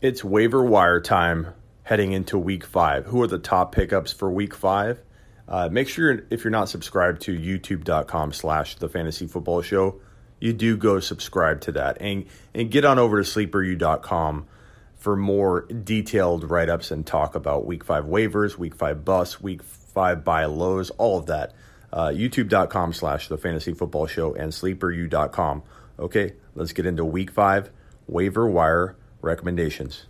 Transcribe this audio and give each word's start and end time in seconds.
It's 0.00 0.24
waiver 0.24 0.64
wire 0.64 0.98
time 0.98 1.48
heading 1.82 2.12
into 2.12 2.38
week 2.38 2.64
five. 2.64 3.04
Who 3.04 3.22
are 3.22 3.26
the 3.26 3.38
top 3.38 3.74
pickups 3.74 4.14
for 4.14 4.30
week 4.30 4.54
five? 4.54 5.02
Uh, 5.46 5.68
make 5.70 5.90
sure 5.90 6.22
if 6.30 6.42
you're 6.42 6.50
not 6.50 6.70
subscribed 6.70 7.20
to 7.22 7.38
youtube.com 7.38 8.32
slash 8.32 8.76
the 8.76 8.88
fantasy 8.88 9.26
football 9.26 9.60
show, 9.60 10.00
you 10.38 10.54
do 10.54 10.78
go 10.78 11.00
subscribe 11.00 11.60
to 11.62 11.72
that 11.72 11.98
and, 12.00 12.24
and 12.54 12.70
get 12.70 12.86
on 12.86 12.98
over 12.98 13.22
to 13.22 13.28
sleeperu.com 13.28 14.46
for 14.96 15.16
more 15.16 15.66
detailed 15.66 16.50
write 16.50 16.70
ups 16.70 16.90
and 16.90 17.06
talk 17.06 17.34
about 17.34 17.66
week 17.66 17.84
five 17.84 18.06
waivers, 18.06 18.56
week 18.56 18.74
five 18.74 19.04
busts, 19.04 19.42
week 19.42 19.62
five 19.62 20.24
buy 20.24 20.46
lows, 20.46 20.88
all 20.90 21.18
of 21.18 21.26
that. 21.26 21.52
Uh, 21.92 22.06
youtube.com 22.06 22.94
slash 22.94 23.28
the 23.28 23.36
fantasy 23.36 23.74
football 23.74 24.06
show 24.06 24.32
and 24.32 24.50
sleeperu.com. 24.50 25.62
Okay, 25.98 26.32
let's 26.54 26.72
get 26.72 26.86
into 26.86 27.04
week 27.04 27.30
five 27.30 27.70
waiver 28.06 28.48
wire 28.48 28.96
recommendations. 29.22 30.06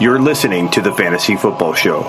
You're 0.00 0.20
listening 0.20 0.70
to 0.70 0.80
the 0.80 0.92
Fantasy 0.96 1.36
Football 1.36 1.74
Show. 1.74 2.02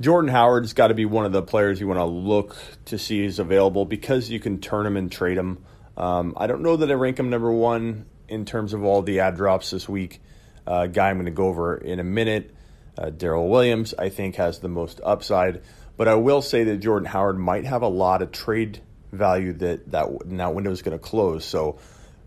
Jordan 0.00 0.30
Howard's 0.30 0.72
got 0.72 0.88
to 0.88 0.94
be 0.94 1.04
one 1.04 1.26
of 1.26 1.32
the 1.32 1.42
players 1.42 1.78
you 1.78 1.86
want 1.86 1.98
to 1.98 2.06
look 2.06 2.56
to 2.86 2.98
see 2.98 3.22
is 3.22 3.38
available 3.38 3.84
because 3.84 4.30
you 4.30 4.40
can 4.40 4.58
turn 4.58 4.86
him 4.86 4.96
and 4.96 5.12
trade 5.12 5.36
him. 5.36 5.62
Um, 5.96 6.32
I 6.38 6.46
don't 6.46 6.62
know 6.62 6.76
that 6.76 6.90
I 6.90 6.94
rank 6.94 7.18
him 7.18 7.28
number 7.28 7.52
one 7.52 8.06
in 8.26 8.46
terms 8.46 8.72
of 8.72 8.82
all 8.82 9.02
the 9.02 9.20
add 9.20 9.36
drops 9.36 9.70
this 9.70 9.88
week. 9.88 10.22
Uh, 10.66 10.86
guy 10.86 11.10
I'm 11.10 11.16
going 11.16 11.26
to 11.26 11.30
go 11.32 11.48
over 11.48 11.76
in 11.76 12.00
a 12.00 12.04
minute. 12.04 12.54
Uh, 12.96 13.10
Darrel 13.10 13.48
Williams, 13.48 13.94
I 13.98 14.08
think, 14.08 14.36
has 14.36 14.58
the 14.58 14.68
most 14.68 15.00
upside. 15.04 15.62
But 15.96 16.08
I 16.08 16.14
will 16.14 16.42
say 16.42 16.64
that 16.64 16.78
Jordan 16.78 17.06
Howard 17.06 17.38
might 17.38 17.64
have 17.64 17.82
a 17.82 17.88
lot 17.88 18.22
of 18.22 18.32
trade 18.32 18.80
value 19.12 19.52
that 19.54 19.90
that, 19.90 20.08
that 20.24 20.54
window 20.54 20.70
is 20.70 20.82
going 20.82 20.98
to 20.98 21.02
close. 21.02 21.44
So 21.44 21.78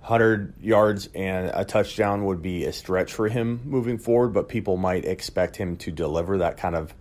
100 0.01 0.55
yards 0.61 1.09
and 1.15 1.49
a 1.53 1.63
touchdown 1.63 2.25
would 2.25 2.41
be 2.41 2.65
a 2.65 2.73
stretch 2.73 3.13
for 3.13 3.29
him 3.29 3.61
moving 3.63 3.97
forward, 3.97 4.33
but 4.33 4.49
people 4.49 4.75
might 4.75 5.05
expect 5.05 5.55
him 5.55 5.77
to 5.77 5.91
deliver 5.91 6.39
that 6.39 6.57
kind 6.57 6.75
of 6.75 6.93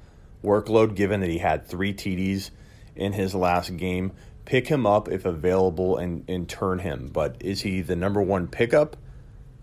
workload 0.44 0.94
given 0.94 1.20
that 1.20 1.28
he 1.28 1.38
had 1.38 1.66
three 1.66 1.92
TDs 1.92 2.50
in 2.94 3.12
his 3.12 3.34
last 3.34 3.76
game. 3.76 4.12
Pick 4.44 4.68
him 4.68 4.86
up 4.86 5.08
if 5.08 5.24
available 5.24 5.96
and, 5.98 6.24
and 6.28 6.48
turn 6.48 6.78
him. 6.78 7.10
But 7.12 7.36
is 7.40 7.60
he 7.60 7.80
the 7.80 7.96
number 7.96 8.22
one 8.22 8.46
pickup 8.46 8.96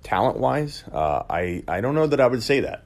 talent 0.03 0.38
wise? 0.38 0.83
Uh, 0.92 1.23
I, 1.30 1.64
I 1.67 1.81
don't 1.81 1.95
know 1.95 2.08
that 2.08 2.20
I 2.20 2.27
would 2.27 2.44
say 2.44 2.61
that. 2.61 2.86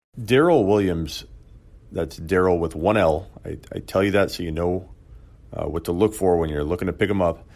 Darrel 0.21 0.65
Williams, 0.65 1.23
that's 1.89 2.17
Darrel 2.17 2.59
with 2.59 2.75
one 2.75 2.97
L. 2.97 3.29
I, 3.45 3.57
I, 3.73 3.79
tell 3.79 4.03
you 4.03 4.11
that 4.11 4.29
so 4.29 4.43
you 4.43 4.51
know 4.51 4.89
uh, 5.53 5.63
what 5.65 5.85
to 5.85 5.93
look 5.93 6.13
for 6.13 6.35
when 6.35 6.49
you're 6.49 6.65
looking 6.65 6.87
to 6.87 6.93
pick 6.93 7.09
him 7.09 7.21
up, 7.21 7.47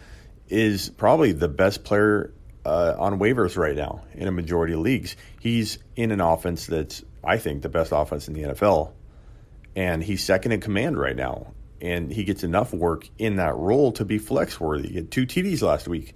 is 0.48 0.90
probably 0.90 1.34
the 1.34 1.50
best 1.50 1.84
player 1.84 2.34
uh, 2.66 2.96
on 2.98 3.20
waivers 3.20 3.58
right 3.58 3.76
now 3.76 4.06
in 4.14 4.30
a 4.30 4.32
majority 4.32 4.74
of 4.74 4.80
leagues. 4.80 5.18
He's 5.42 5.80
in 5.98 6.12
an 6.12 6.22
offense 6.22 6.66
that's, 6.66 7.04
I 7.22 7.40
think, 7.40 7.62
the 7.62 7.68
best 7.68 7.92
offense 7.94 8.30
in 8.30 8.34
the 8.34 8.44
NFL. 8.44 8.94
And 9.76 10.02
he's 10.02 10.24
second 10.24 10.54
in 10.54 10.62
command 10.62 10.98
right 10.98 11.16
now. 11.16 11.54
And 11.82 12.10
he 12.10 12.24
gets 12.24 12.46
enough 12.46 12.74
work 12.74 13.10
in 13.18 13.36
that 13.36 13.56
role 13.56 13.92
to 13.94 14.06
be 14.06 14.18
flex 14.18 14.62
worthy. 14.62 14.90
He 14.90 14.96
had 14.96 15.12
two 15.12 15.26
TDs 15.26 15.62
last 15.62 15.90
week. 15.90 16.16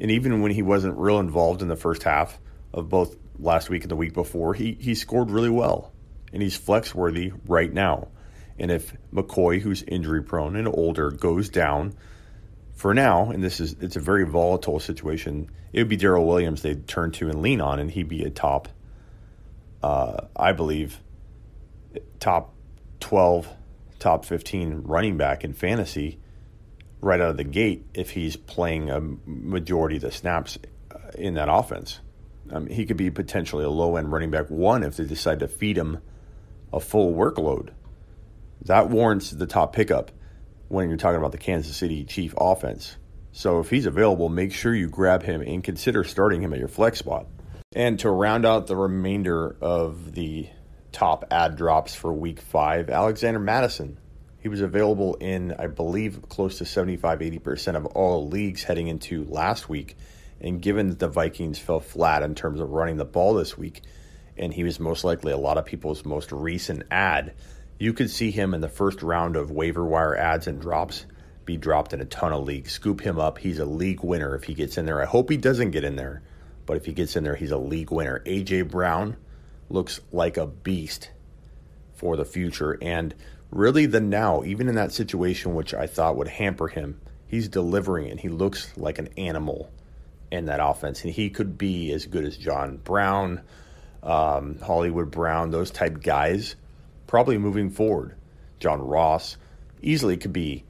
And 0.00 0.10
even 0.10 0.42
when 0.42 0.50
he 0.50 0.62
wasn't 0.62 0.98
real 0.98 1.20
involved 1.20 1.62
in 1.62 1.68
the 1.68 1.76
first 1.76 2.02
half 2.02 2.40
of 2.74 2.88
both 2.88 3.16
last 3.38 3.70
week 3.70 3.82
and 3.82 3.90
the 3.90 3.96
week 3.96 4.14
before, 4.14 4.54
he, 4.54 4.76
he 4.80 4.94
scored 4.94 5.30
really 5.30 5.50
well. 5.50 5.92
And 6.32 6.42
he's 6.42 6.56
flex 6.56 6.94
worthy 6.94 7.32
right 7.46 7.72
now. 7.72 8.08
And 8.58 8.70
if 8.70 8.94
McCoy, 9.12 9.60
who's 9.60 9.82
injury 9.82 10.22
prone 10.22 10.56
and 10.56 10.68
older, 10.68 11.10
goes 11.10 11.48
down 11.48 11.94
for 12.74 12.92
now, 12.92 13.30
and 13.30 13.42
this 13.42 13.58
is 13.60 13.74
it's 13.80 13.96
a 13.96 14.00
very 14.00 14.24
volatile 14.24 14.78
situation, 14.80 15.50
it 15.72 15.80
would 15.80 15.88
be 15.88 15.96
Darrel 15.96 16.26
Williams 16.26 16.62
they'd 16.62 16.86
turn 16.86 17.10
to 17.12 17.28
and 17.28 17.42
lean 17.42 17.60
on, 17.60 17.78
and 17.78 17.90
he'd 17.90 18.08
be 18.08 18.22
a 18.24 18.30
top, 18.30 18.68
uh, 19.82 20.26
I 20.36 20.52
believe, 20.52 21.00
top 22.20 22.54
12, 23.00 23.48
top 23.98 24.24
15 24.24 24.82
running 24.84 25.16
back 25.16 25.42
in 25.42 25.54
fantasy 25.54 26.18
right 27.00 27.20
out 27.20 27.30
of 27.30 27.36
the 27.36 27.44
gate 27.44 27.86
if 27.94 28.10
he's 28.10 28.36
playing 28.36 28.90
a 28.90 29.00
majority 29.26 29.96
of 29.96 30.02
the 30.02 30.10
snaps 30.10 30.58
uh, 30.90 30.98
in 31.16 31.34
that 31.34 31.48
offense. 31.50 32.00
Um, 32.50 32.66
he 32.66 32.86
could 32.86 32.96
be 32.96 33.10
potentially 33.10 33.64
a 33.64 33.70
low 33.70 33.96
end 33.96 34.12
running 34.12 34.30
back 34.30 34.50
one 34.50 34.82
if 34.82 34.96
they 34.96 35.04
decide 35.04 35.40
to 35.40 35.48
feed 35.48 35.76
him 35.76 35.98
a 36.72 36.80
full 36.80 37.14
workload. 37.14 37.70
That 38.62 38.90
warrants 38.90 39.30
the 39.30 39.46
top 39.46 39.72
pickup 39.72 40.10
when 40.68 40.88
you're 40.88 40.98
talking 40.98 41.18
about 41.18 41.32
the 41.32 41.38
Kansas 41.38 41.76
City 41.76 42.04
Chief 42.04 42.34
offense. 42.38 42.96
So 43.32 43.60
if 43.60 43.70
he's 43.70 43.86
available, 43.86 44.28
make 44.28 44.52
sure 44.52 44.74
you 44.74 44.88
grab 44.88 45.22
him 45.22 45.42
and 45.42 45.62
consider 45.62 46.04
starting 46.04 46.42
him 46.42 46.52
at 46.52 46.58
your 46.58 46.68
flex 46.68 46.98
spot. 46.98 47.26
And 47.74 47.98
to 48.00 48.10
round 48.10 48.46
out 48.46 48.66
the 48.66 48.76
remainder 48.76 49.56
of 49.60 50.12
the 50.12 50.48
top 50.92 51.26
add 51.30 51.56
drops 51.56 51.94
for 51.94 52.12
week 52.12 52.40
five, 52.40 52.88
Alexander 52.88 53.38
Mattison. 53.38 53.98
He 54.38 54.48
was 54.48 54.62
available 54.62 55.16
in, 55.16 55.52
I 55.58 55.66
believe, 55.66 56.22
close 56.28 56.58
to 56.58 56.64
75 56.64 57.18
80% 57.18 57.76
of 57.76 57.84
all 57.86 58.28
leagues 58.28 58.62
heading 58.62 58.88
into 58.88 59.24
last 59.24 59.68
week. 59.68 59.96
And 60.40 60.60
given 60.60 60.90
that 60.90 60.98
the 60.98 61.08
Vikings 61.08 61.58
fell 61.58 61.80
flat 61.80 62.22
in 62.22 62.34
terms 62.34 62.60
of 62.60 62.70
running 62.70 62.96
the 62.96 63.04
ball 63.04 63.34
this 63.34 63.56
week, 63.56 63.82
and 64.36 64.52
he 64.52 64.64
was 64.64 64.78
most 64.78 65.04
likely 65.04 65.32
a 65.32 65.38
lot 65.38 65.58
of 65.58 65.64
people's 65.64 66.04
most 66.04 66.30
recent 66.32 66.82
add, 66.90 67.34
you 67.78 67.92
could 67.92 68.10
see 68.10 68.30
him 68.30 68.54
in 68.54 68.60
the 68.60 68.68
first 68.68 69.02
round 69.02 69.36
of 69.36 69.50
waiver 69.50 69.84
wire 69.84 70.16
adds 70.16 70.46
and 70.46 70.60
drops 70.60 71.06
be 71.46 71.56
dropped 71.56 71.92
in 71.92 72.00
a 72.00 72.04
ton 72.04 72.32
of 72.32 72.44
leagues. 72.44 72.72
Scoop 72.72 73.00
him 73.00 73.18
up. 73.18 73.38
He's 73.38 73.60
a 73.60 73.64
league 73.64 74.02
winner 74.02 74.34
if 74.34 74.44
he 74.44 74.54
gets 74.54 74.76
in 74.76 74.84
there. 74.84 75.00
I 75.00 75.06
hope 75.06 75.30
he 75.30 75.36
doesn't 75.36 75.70
get 75.70 75.84
in 75.84 75.96
there, 75.96 76.22
but 76.66 76.76
if 76.76 76.84
he 76.84 76.92
gets 76.92 77.16
in 77.16 77.24
there, 77.24 77.36
he's 77.36 77.52
a 77.52 77.58
league 77.58 77.92
winner. 77.92 78.20
AJ 78.26 78.70
Brown 78.70 79.16
looks 79.70 80.00
like 80.12 80.36
a 80.36 80.46
beast 80.46 81.10
for 81.94 82.16
the 82.16 82.24
future 82.24 82.76
and 82.82 83.14
really 83.50 83.86
the 83.86 84.00
now, 84.00 84.42
even 84.42 84.68
in 84.68 84.74
that 84.74 84.92
situation 84.92 85.54
which 85.54 85.72
I 85.72 85.86
thought 85.86 86.16
would 86.16 86.28
hamper 86.28 86.68
him, 86.68 87.00
he's 87.26 87.48
delivering 87.48 88.10
and 88.10 88.20
he 88.20 88.28
looks 88.28 88.76
like 88.76 88.98
an 88.98 89.08
animal 89.16 89.70
in 90.30 90.46
that 90.46 90.60
offense. 90.62 91.04
And 91.04 91.12
he 91.12 91.30
could 91.30 91.56
be 91.56 91.92
as 91.92 92.06
good 92.06 92.24
as 92.24 92.36
John 92.36 92.76
Brown, 92.78 93.42
um, 94.02 94.58
Hollywood 94.58 95.10
Brown, 95.10 95.50
those 95.50 95.70
type 95.70 96.02
guys, 96.02 96.56
probably 97.06 97.38
moving 97.38 97.70
forward. 97.70 98.16
John 98.58 98.80
Ross 98.80 99.36
easily 99.82 100.16
could 100.16 100.32
be 100.32 100.64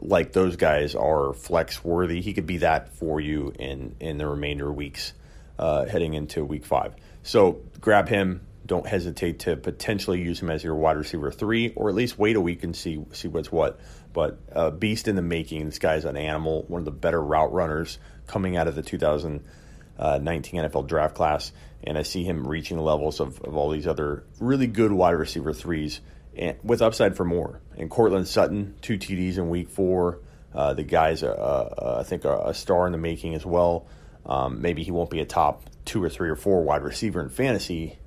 like 0.00 0.32
those 0.32 0.56
guys 0.56 0.94
are 0.94 1.32
flex 1.32 1.84
worthy. 1.84 2.20
He 2.20 2.32
could 2.32 2.46
be 2.46 2.58
that 2.58 2.94
for 2.94 3.20
you 3.20 3.52
in 3.58 3.96
in 4.00 4.18
the 4.18 4.26
remainder 4.26 4.72
weeks 4.72 5.12
uh, 5.58 5.84
heading 5.86 6.14
into 6.14 6.44
week 6.44 6.64
five. 6.64 6.94
So 7.22 7.60
grab 7.80 8.08
him. 8.08 8.40
Don't 8.70 8.86
hesitate 8.86 9.40
to 9.40 9.56
potentially 9.56 10.22
use 10.22 10.40
him 10.40 10.48
as 10.48 10.62
your 10.62 10.76
wide 10.76 10.96
receiver 10.96 11.32
three, 11.32 11.72
or 11.74 11.88
at 11.88 11.96
least 11.96 12.20
wait 12.20 12.36
a 12.36 12.40
week 12.40 12.62
and 12.62 12.76
see 12.76 13.04
see 13.10 13.26
what's 13.26 13.50
what. 13.50 13.80
But 14.12 14.38
uh, 14.52 14.70
beast 14.70 15.08
in 15.08 15.16
the 15.16 15.22
making. 15.22 15.66
This 15.66 15.80
guy's 15.80 16.04
an 16.04 16.16
animal. 16.16 16.66
One 16.68 16.78
of 16.78 16.84
the 16.84 16.92
better 16.92 17.20
route 17.20 17.52
runners 17.52 17.98
coming 18.28 18.56
out 18.56 18.68
of 18.68 18.76
the 18.76 18.82
2019 18.82 20.60
NFL 20.60 20.86
draft 20.86 21.16
class, 21.16 21.50
and 21.82 21.98
I 21.98 22.02
see 22.02 22.22
him 22.22 22.46
reaching 22.46 22.76
the 22.76 22.84
levels 22.84 23.18
of, 23.18 23.40
of 23.40 23.56
all 23.56 23.70
these 23.70 23.88
other 23.88 24.22
really 24.38 24.68
good 24.68 24.92
wide 24.92 25.16
receiver 25.16 25.52
threes 25.52 26.00
and 26.36 26.56
with 26.62 26.80
upside 26.80 27.16
for 27.16 27.24
more. 27.24 27.60
And 27.76 27.90
Courtland 27.90 28.28
Sutton, 28.28 28.76
two 28.82 28.98
TDs 28.98 29.36
in 29.36 29.48
week 29.48 29.68
four. 29.68 30.20
Uh, 30.54 30.74
the 30.74 30.84
guy's, 30.84 31.24
a, 31.24 31.30
a, 31.30 31.98
I 31.98 32.02
think, 32.04 32.24
a, 32.24 32.38
a, 32.46 32.54
star 32.54 32.86
in 32.86 32.92
the 32.92 32.98
making 32.98 33.34
as 33.34 33.44
well. 33.44 33.88
Um, 34.24 34.62
maybe 34.62 34.84
he 34.84 34.92
won't 34.92 35.10
be 35.10 35.18
a 35.18 35.24
top 35.24 35.64
two 35.84 36.00
or 36.00 36.08
three 36.08 36.28
or 36.28 36.36
four 36.36 36.62
wide 36.62 36.84
receiver 36.84 37.20
in 37.20 37.30
fantasy 37.30 37.99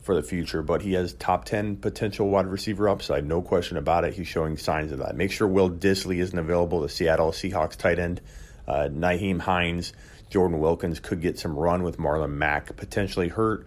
for 0.00 0.14
the 0.14 0.22
future, 0.22 0.62
but 0.62 0.82
he 0.82 0.94
has 0.94 1.12
top 1.14 1.44
10 1.44 1.76
potential 1.76 2.28
wide 2.28 2.46
receiver 2.46 2.88
upside. 2.88 3.26
No 3.26 3.42
question 3.42 3.76
about 3.76 4.04
it. 4.04 4.14
He's 4.14 4.28
showing 4.28 4.56
signs 4.56 4.92
of 4.92 4.98
that. 4.98 5.14
Make 5.14 5.30
sure 5.30 5.46
Will 5.46 5.70
Dissly 5.70 6.20
isn't 6.20 6.38
available, 6.38 6.80
the 6.80 6.88
Seattle 6.88 7.32
Seahawks 7.32 7.76
tight 7.76 7.98
end. 7.98 8.20
Uh, 8.66 8.88
Nyheim 8.90 9.40
Hines, 9.40 9.92
Jordan 10.30 10.58
Wilkins 10.60 11.00
could 11.00 11.20
get 11.20 11.38
some 11.38 11.58
run 11.58 11.82
with 11.82 11.98
Marlon 11.98 12.32
Mack 12.32 12.76
potentially 12.76 13.28
hurt. 13.28 13.66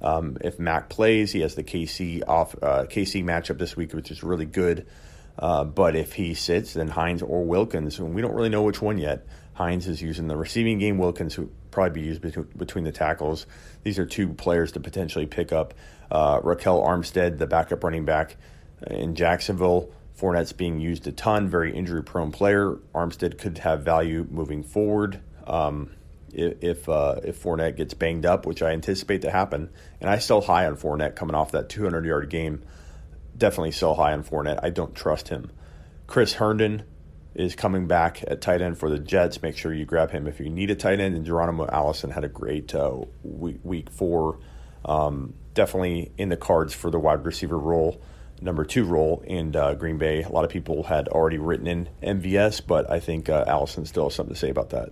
Um, 0.00 0.36
if 0.42 0.58
Mack 0.58 0.88
plays, 0.88 1.32
he 1.32 1.40
has 1.40 1.54
the 1.54 1.64
KC 1.64 2.22
off 2.26 2.54
uh, 2.62 2.84
KC 2.84 3.24
matchup 3.24 3.58
this 3.58 3.76
week, 3.76 3.92
which 3.92 4.10
is 4.10 4.22
really 4.22 4.46
good. 4.46 4.86
Uh, 5.38 5.64
but 5.64 5.96
if 5.96 6.12
he 6.12 6.34
sits, 6.34 6.74
then 6.74 6.88
Hines 6.88 7.22
or 7.22 7.44
Wilkins, 7.44 7.98
and 7.98 8.14
we 8.14 8.22
don't 8.22 8.34
really 8.34 8.48
know 8.48 8.62
which 8.62 8.80
one 8.80 8.98
yet. 8.98 9.26
Hines 9.54 9.86
is 9.86 10.00
using 10.02 10.28
the 10.28 10.36
receiving 10.36 10.78
game. 10.78 10.98
Wilkins 10.98 11.38
would 11.38 11.50
probably 11.74 12.00
be 12.00 12.06
used 12.06 12.22
between, 12.22 12.46
between 12.56 12.84
the 12.84 12.92
tackles. 12.92 13.46
These 13.82 13.98
are 13.98 14.06
two 14.06 14.28
players 14.32 14.72
to 14.72 14.80
potentially 14.80 15.26
pick 15.26 15.52
up. 15.52 15.74
Uh, 16.10 16.40
Ryquell 16.40 16.86
Armstead, 16.86 17.38
the 17.38 17.46
backup 17.46 17.84
running 17.84 18.04
back 18.04 18.36
in 18.86 19.14
Jacksonville. 19.14 19.90
Fournette's 20.18 20.52
being 20.52 20.80
used 20.80 21.06
a 21.06 21.12
ton, 21.12 21.48
very 21.48 21.74
injury 21.74 22.02
prone 22.02 22.30
player. 22.30 22.78
Armstead 22.94 23.36
could 23.36 23.58
have 23.58 23.82
value 23.82 24.26
moving 24.30 24.62
forward. 24.62 25.20
Um, 25.46 25.90
if 26.32 26.88
uh, 26.88 27.20
if 27.22 27.42
Fournette 27.42 27.76
gets 27.76 27.94
banged 27.94 28.26
up, 28.26 28.46
which 28.46 28.62
I 28.62 28.70
anticipate 28.70 29.22
to 29.22 29.30
happen, 29.30 29.70
and 30.00 30.10
I 30.10 30.18
still 30.18 30.40
high 30.40 30.66
on 30.66 30.76
Fournette 30.76 31.14
coming 31.14 31.34
off 31.34 31.52
that 31.52 31.68
200 31.68 32.04
yard 32.04 32.30
game. 32.30 32.62
Definitely 33.36 33.72
sell 33.72 33.94
high 33.94 34.12
on 34.12 34.24
Fournette. 34.24 34.60
I 34.62 34.70
don't 34.70 34.94
trust 34.94 35.28
him. 35.28 35.50
Chris 36.06 36.34
Herndon 36.34 36.84
is 37.34 37.54
coming 37.54 37.86
back 37.86 38.22
at 38.26 38.40
tight 38.40 38.60
end 38.60 38.78
for 38.78 38.88
the 38.88 38.98
Jets. 38.98 39.42
Make 39.42 39.56
sure 39.56 39.72
you 39.72 39.84
grab 39.84 40.10
him 40.10 40.26
if 40.26 40.40
you 40.40 40.48
need 40.48 40.70
a 40.70 40.74
tight 40.74 41.00
end. 41.00 41.14
And 41.14 41.24
Geronimo 41.24 41.66
Allison 41.66 42.10
had 42.10 42.24
a 42.24 42.28
great 42.28 42.74
uh, 42.74 42.96
week, 43.22 43.60
week 43.62 43.90
four. 43.90 44.38
Um, 44.84 45.34
definitely 45.54 46.12
in 46.18 46.28
the 46.28 46.36
cards 46.36 46.74
for 46.74 46.90
the 46.90 46.98
wide 46.98 47.24
receiver 47.24 47.58
role, 47.58 48.00
number 48.40 48.64
two 48.64 48.84
role 48.84 49.22
in 49.26 49.56
uh, 49.56 49.74
Green 49.74 49.98
Bay. 49.98 50.22
A 50.22 50.28
lot 50.28 50.44
of 50.44 50.50
people 50.50 50.82
had 50.82 51.08
already 51.08 51.38
written 51.38 51.66
in 51.66 51.88
MVS, 52.02 52.66
but 52.66 52.90
I 52.90 53.00
think 53.00 53.28
uh, 53.28 53.44
Allison 53.46 53.86
still 53.86 54.04
has 54.04 54.14
something 54.14 54.34
to 54.34 54.38
say 54.38 54.50
about 54.50 54.70
that. 54.70 54.90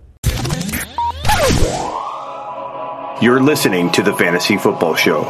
You're 3.21 3.41
listening 3.41 3.91
to 3.91 4.01
the 4.01 4.13
Fantasy 4.13 4.57
Football 4.57 4.95
Show. 4.95 5.23